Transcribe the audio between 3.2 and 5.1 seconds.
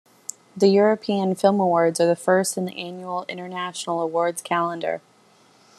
international awards calendar.